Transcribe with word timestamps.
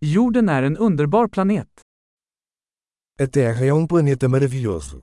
Jorden 0.00 0.48
är 0.48 0.62
en 0.62 0.76
underbar 0.76 1.28
planet. 1.28 1.68
A 3.20 3.26
Terra 3.26 3.64
é 3.66 3.72
um 3.72 3.88
planeta 3.88 4.28
maravilhoso. 4.28 5.02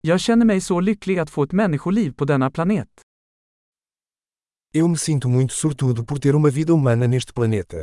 Jag 0.00 0.20
känner 0.20 0.44
mig 0.46 0.60
så 0.60 0.80
lycklig 0.80 1.18
att 1.18 1.30
få 1.30 1.42
ett 1.42 1.52
människoliv 1.52 2.12
på 2.12 2.24
denna 2.24 2.50
planet. 2.50 2.88
Eu 4.72 4.88
me 4.88 4.96
sinto 4.96 5.28
muito 5.28 5.54
sortudo 5.54 6.04
por 6.06 6.18
ter 6.18 6.34
uma 6.34 6.50
vida 6.50 6.72
humana 6.72 7.06
neste 7.06 7.32
planeta. 7.32 7.76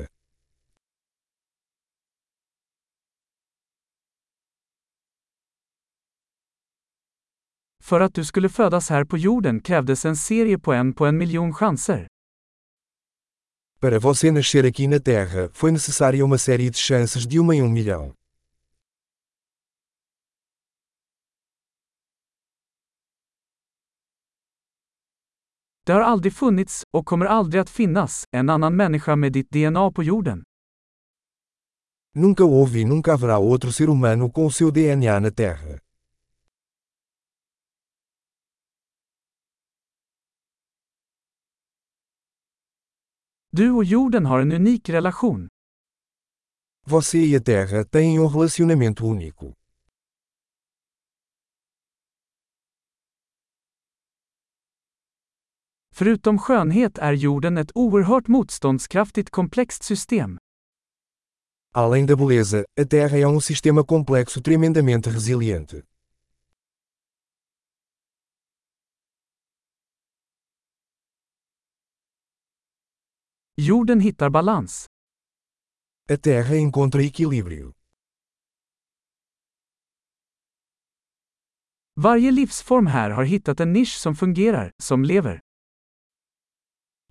För 7.88 8.00
att 8.00 8.14
du 8.14 8.26
skulle 8.26 8.50
födas 8.50 8.90
här 8.90 9.04
på 9.04 9.18
jorden 9.18 9.62
krävdes 9.62 10.06
en 10.06 10.16
serie 10.16 10.60
på 10.60 10.74
en 10.74 10.94
på 10.94 11.06
en 11.06 11.18
miljon 11.18 11.54
chanser. 11.54 12.08
Para 13.82 14.00
você 14.00 14.32
nascer 14.32 14.64
aqui 14.66 14.88
na 14.88 15.00
Terra, 15.00 15.50
foi 15.54 15.72
necessária 15.72 16.26
uma 16.26 16.38
série 16.38 16.70
de 16.70 16.78
chances 16.78 17.28
de 17.28 17.40
uma 17.40 17.56
em 17.56 17.62
um 17.62 17.74
milhão. 17.74 18.14
Det 25.86 25.94
har 25.94 26.02
aldrig 26.02 26.34
funnits, 26.34 26.84
och 26.94 27.06
kommer 27.06 27.26
aldrig 27.26 27.62
att 27.62 27.70
finnas, 27.70 28.24
en 28.32 28.50
annan 28.50 28.76
människa 28.76 29.16
med 29.16 29.32
ditt 29.34 29.50
DNA 29.52 29.92
på 29.92 30.04
jorden. 30.04 30.44
Nunca 32.16 32.44
houve 32.44 32.80
e 32.82 32.86
nunca 32.86 33.12
haverá 33.12 33.38
outro 33.38 33.72
ser 33.72 33.88
humano 33.88 34.32
com 34.32 34.46
o 34.46 34.52
seu 34.52 34.72
DNA 34.72 35.20
na 35.20 35.32
Terra. 35.32 35.87
Du 43.58 43.72
och 43.72 43.86
jorden 43.86 44.26
har 44.26 44.40
en 44.40 44.52
unik 44.52 44.90
relation. 44.90 45.48
Você 46.86 47.18
e 47.18 47.36
a 47.36 47.42
Terra 47.42 47.86
têm 47.86 48.20
um 48.20 48.28
relacionamento 48.28 49.06
único. 49.06 49.54
Förutom 55.96 56.40
skönhet 56.40 56.98
är 56.98 57.14
jorden 57.14 57.58
ett 57.58 57.72
oerhört 57.76 58.28
motståndskraftigt 58.28 59.30
komplext 59.30 59.84
system. 59.84 60.38
Além 61.76 62.06
da 62.06 62.16
beleza, 62.16 62.66
a 62.82 62.86
Terra 62.86 63.18
é 63.18 63.28
um 63.28 63.42
sistema 63.42 63.84
complexo 63.84 64.42
tremendamente 64.42 65.10
resiliente. 65.10 65.84
Jorden 73.62 74.00
hittar 74.00 74.30
balans. 74.30 74.86
A 76.10 76.18
Terra 76.18 76.56
encontra 76.56 77.02
equilíbrio. 77.02 77.74
Varje 81.96 82.32
livsform 82.32 82.88
här 82.88 83.10
har 83.10 83.24
hittat 83.24 83.60
en 83.60 83.74
nisch 83.74 83.98
som 83.98 84.16
fungerar, 84.16 84.72
som 84.84 85.04
lever. 85.04 85.40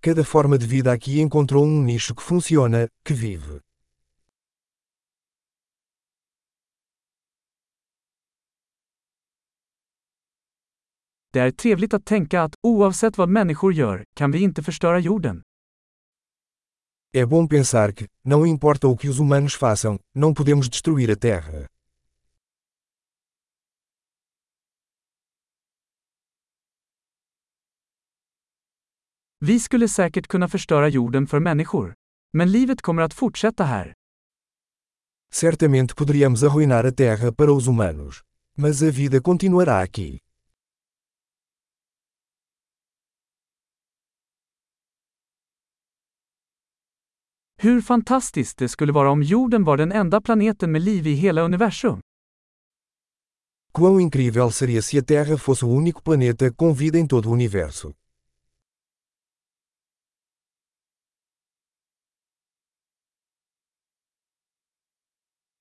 Cada 0.00 0.25
forma 0.25 0.56
de 0.56 0.66
vida 0.66 0.92
aqui 0.92 1.20
encontrou 1.20 1.64
um 1.64 1.86
nicho 1.86 2.14
que 2.14 2.22
funciona, 2.22 2.88
que 3.05 3.14
vive. 3.14 3.60
Det 11.33 11.41
är 11.41 11.50
trevligt 11.50 11.94
att 11.94 12.05
tänka 12.05 12.42
att, 12.42 12.55
oavsett 12.62 13.19
vad 13.19 13.28
människor 13.28 13.72
gör, 13.72 14.05
kan 14.16 14.31
vi 14.31 14.42
inte 14.42 14.62
förstöra 14.62 14.98
jorden. 14.98 15.42
É 17.19 17.25
bom 17.25 17.47
pensar 17.47 17.95
que, 17.95 18.06
não 18.22 18.47
importa 18.47 18.86
o 18.89 18.95
que 18.95 19.09
os 19.09 19.19
humanos 19.19 19.55
façam, 19.55 19.98
não 20.14 20.34
podemos 20.34 20.69
destruir 20.69 21.11
a 21.11 21.17
Terra. 21.17 21.67
Vi 29.41 29.60
skulle 29.60 29.88
säkert 29.88 30.27
kunna 30.27 30.49
förstöra 30.49 30.88
jorden 30.88 31.27
för 31.27 31.41
människor. 31.41 31.94
Men 32.32 32.53
livet 32.53 32.82
kommer 32.82 33.03
att 33.03 33.15
fortsätta 33.15 33.65
här. 33.65 33.94
Certamente 35.33 35.94
poderíamos 35.94 36.43
arruinar 36.43 36.84
a 36.84 36.93
Terra 36.93 37.33
para 37.33 37.53
os 37.53 37.66
humanos. 37.66 38.22
Mas 38.59 38.83
a 38.83 38.91
vida 38.91 39.21
continuará 39.22 39.81
aqui. 39.81 40.25
Hur 47.59 47.81
fantastiskt 47.81 48.59
det 48.59 48.69
skulle 48.69 48.93
vara 48.93 49.11
om 49.11 49.22
jorden 49.22 49.65
var 49.65 49.77
den 49.77 49.93
enda 49.93 50.21
planeten 50.21 50.72
med 50.72 50.83
liv 50.83 51.06
i 51.06 51.15
hela 51.15 51.43
universum. 51.43 52.00
Quão 53.72 54.00
incrível 54.00 54.53
seria 54.53 54.83
se 54.83 54.99
a 54.99 55.03
Terra 55.03 55.39
fosse 55.39 55.65
o 55.65 55.69
único 55.69 56.03
planeta 56.03 56.50
com 56.50 56.75
vida 56.75 56.99
em 56.99 57.06
todo 57.09 57.28
o 57.28 57.33
universo. 57.33 57.93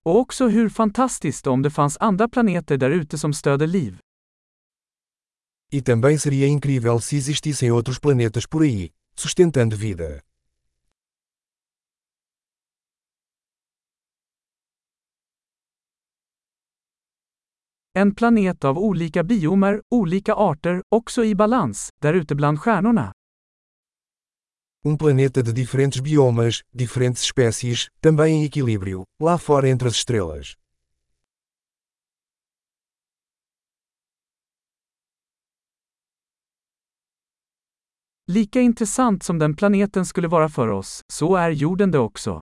Och 0.04 0.20
också 0.20 0.48
hur 0.48 0.70
fantastiskt 0.70 1.48
om 1.48 1.62
det 1.62 1.70
fanns 1.70 1.98
andra 2.00 2.28
planeter 2.30 2.78
där 2.78 2.90
ute 2.90 3.18
som 3.18 3.34
stöder 3.34 3.68
liv. 3.68 4.00
E 5.72 5.82
também 5.82 6.20
seria 6.20 6.48
incrível 6.48 7.02
se 7.02 7.18
existissem 7.18 7.72
outros 7.72 8.00
planetas 8.00 8.48
por 8.48 8.62
aí, 8.62 8.90
sustentando 9.16 9.76
vida. 9.76 10.22
En 17.98 18.16
planet 18.16 18.64
av 18.66 18.78
olika 18.78 19.24
biomer, 19.24 19.82
olika 19.96 20.34
arter, 20.34 20.82
också 20.96 21.24
i 21.24 21.36
balans, 21.36 21.90
där 22.02 22.14
ute 22.14 22.36
bland 22.36 22.60
stjärnorna. 22.60 23.12
Um 24.86 24.98
planeta 24.98 25.42
de 25.42 25.52
diferentes 25.52 26.02
biomas, 26.02 26.62
diferentes 26.74 27.24
espécies, 27.24 27.88
também 28.02 28.34
em 28.34 28.46
equilíbrio, 28.46 29.04
lá 29.24 29.38
fora 29.38 29.70
entre 29.70 29.88
as 29.88 29.96
estrelas. 29.96 30.54
Lika 38.28 38.62
intressant 38.62 39.24
som 39.24 39.40
den 39.40 39.56
planeten 39.56 40.06
skulle 40.06 40.28
vara 40.28 40.50
för 40.50 40.68
oss, 40.68 41.02
så 41.14 41.36
är 41.36 41.50
jorden 41.50 41.92
det 41.92 42.00
också. 42.00 42.42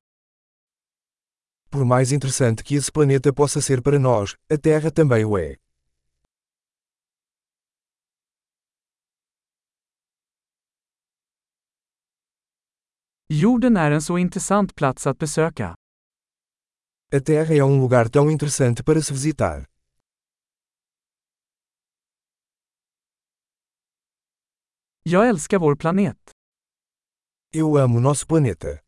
Por 1.73 1.85
mais 1.85 2.11
interessante 2.11 2.63
que 2.63 2.75
esse 2.75 2.91
planeta 2.91 3.33
possa 3.33 3.59
ser 3.59 3.81
para 3.81 3.97
nós, 3.97 4.37
a 4.47 4.55
Terra 4.59 4.91
também 4.91 5.25
o 5.25 5.35
é. 5.35 5.57
Jorden 13.27 13.75
är 13.77 13.91
en 13.91 14.01
så 14.01 14.17
intressant 14.17 14.75
plats 14.75 15.07
att 15.07 15.17
besöka. 15.17 15.75
A 17.11 17.19
Terra 17.19 17.55
é 17.55 17.63
um 17.63 17.79
lugar 17.79 18.07
tão 18.07 18.29
interessante 18.29 18.83
para 18.83 19.01
se 19.01 19.11
visitar. 19.13 19.65
Jag 25.03 25.27
älskar 25.27 25.59
vår 25.59 25.75
planet. 25.75 26.31
Eu 27.51 27.77
amo 27.77 27.99
nosso 27.99 28.27
planeta. 28.27 28.82